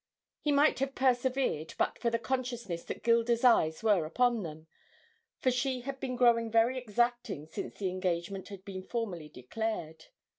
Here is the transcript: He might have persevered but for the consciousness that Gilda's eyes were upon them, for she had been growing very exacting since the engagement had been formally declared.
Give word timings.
He 0.41 0.51
might 0.51 0.79
have 0.79 0.95
persevered 0.95 1.75
but 1.77 1.99
for 1.99 2.09
the 2.09 2.17
consciousness 2.17 2.83
that 2.85 3.03
Gilda's 3.03 3.43
eyes 3.43 3.83
were 3.83 4.03
upon 4.03 4.41
them, 4.41 4.65
for 5.37 5.51
she 5.51 5.81
had 5.81 5.99
been 5.99 6.15
growing 6.15 6.49
very 6.49 6.75
exacting 6.75 7.45
since 7.45 7.75
the 7.75 7.89
engagement 7.91 8.47
had 8.47 8.65
been 8.65 8.81
formally 8.81 9.29
declared. 9.29 10.07